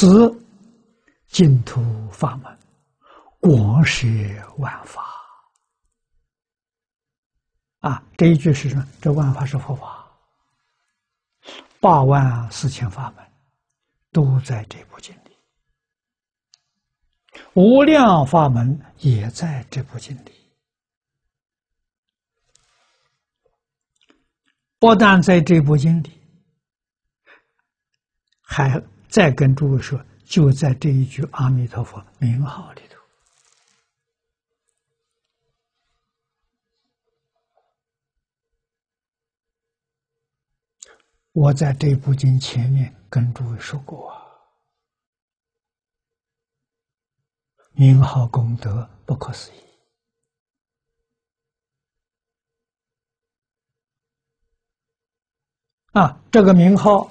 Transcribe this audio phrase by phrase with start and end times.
[0.00, 0.32] 此
[1.26, 2.58] 净土法门，
[3.40, 4.06] 广摄
[4.58, 5.04] 万法。
[7.80, 10.08] 啊，这一句是什么，这万法是佛法，
[11.80, 13.26] 八万四千法门
[14.12, 15.36] 都在这部经里，
[17.54, 20.32] 无量法门也在这部经里。
[24.78, 26.12] 不但在这部经里，
[28.40, 32.98] 还再跟诸位说，就在这一句阿弥陀佛名号里头。
[41.32, 44.26] 我在这部经前面跟诸位说过啊，
[47.72, 49.60] 名号功德不可思议。
[55.92, 57.10] 啊，这个名号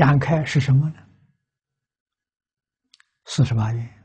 [0.00, 0.96] 展开是什么呢？
[3.26, 4.04] 四十八愿，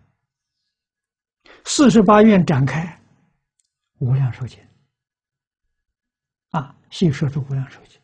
[1.64, 3.02] 四十八愿展开，
[4.00, 4.60] 无量寿经。
[6.50, 7.98] 啊，细说出无量寿经，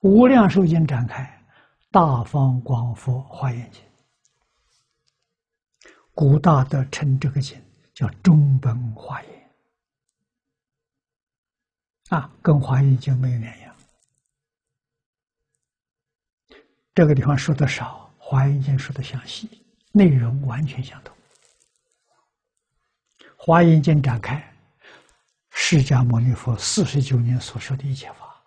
[0.00, 1.42] 无量寿经展开，
[1.90, 3.82] 大方广佛华严经。
[6.12, 7.58] 古大德称这个经
[7.94, 9.50] 叫中本华严。
[12.10, 13.67] 啊，跟华严经没有两样。
[16.98, 19.48] 这个地方说的少，《华严经》说的详细，
[19.92, 21.16] 内容完全相同。
[23.36, 24.52] 《华严经》展开，
[25.50, 28.42] 释迦牟尼佛四十九年所说的一切法，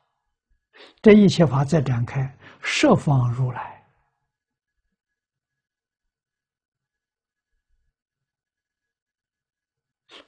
[1.01, 2.29] 这一切法再展开，
[2.61, 3.81] 设方如来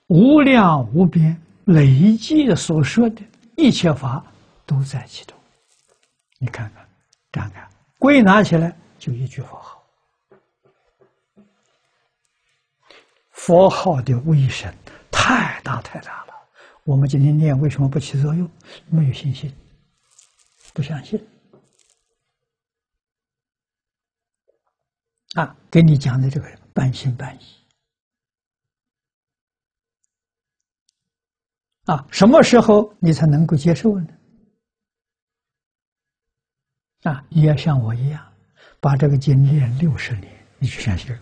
[0.08, 3.22] 无量无边累计所说的
[3.58, 4.26] 一切法
[4.66, 5.38] 都在其中。
[6.40, 6.88] 你看看，
[7.30, 7.68] 展开。
[8.04, 9.82] 归纳起来就一句佛号，
[13.30, 14.76] 佛号的威神
[15.10, 16.34] 太大太大了。
[16.84, 18.46] 我们今天念为什么不起作用？
[18.90, 19.50] 没有信心，
[20.74, 21.18] 不相信。
[25.36, 27.46] 啊，给你讲的这个半信半疑。
[31.86, 34.08] 啊，什么时候你才能够接受呢？
[37.04, 38.26] 啊，你要像我一样，
[38.80, 41.14] 把这个经念六十年，你去相信。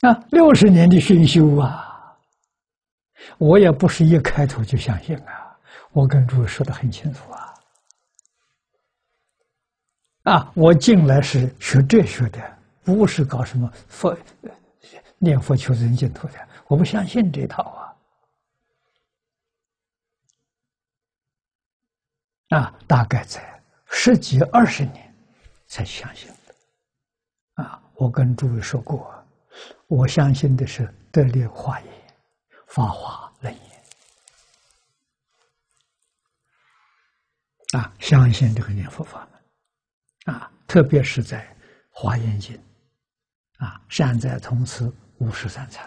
[0.00, 2.16] 啊，六十年的熏修啊，
[3.38, 5.56] 我也不是一开头就相信啊，
[5.92, 7.54] 我跟诸位说的很清楚啊。
[10.22, 14.16] 啊，我进来是学哲学的，不是搞什么佛
[15.18, 16.34] 念佛求生净土的，
[16.66, 17.85] 我不相信这套啊。
[22.50, 25.14] 啊，大概在十几二十年
[25.66, 27.62] 才相信的。
[27.62, 29.12] 啊，我跟诸位说过，
[29.88, 32.16] 我相信的是得力化言、
[32.68, 33.62] 法华楞严。
[37.80, 40.34] 啊，相信这个念佛法门。
[40.34, 41.56] 啊，特别是在
[41.90, 42.56] 华严经。
[43.58, 45.84] 啊，善哉同此五十三参。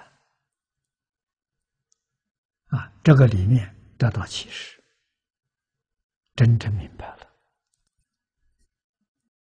[2.70, 4.79] 啊，这个里面得到启示。
[6.40, 7.29] 真正明白了。